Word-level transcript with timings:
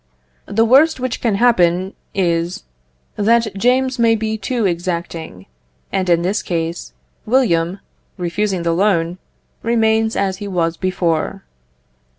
The 0.47 0.65
worst 0.65 0.99
which 0.99 1.21
can 1.21 1.35
happen 1.35 1.93
is, 2.15 2.63
that 3.17 3.53
James 3.55 3.99
may 3.99 4.15
be 4.15 4.35
too 4.35 4.65
exacting; 4.65 5.45
and 5.91 6.09
in 6.09 6.23
this 6.23 6.41
case, 6.41 6.93
William, 7.27 7.79
refusing 8.17 8.63
the 8.63 8.73
loan, 8.73 9.19
remains 9.61 10.15
as 10.15 10.37
he 10.37 10.47
was 10.47 10.75
before. 10.75 11.43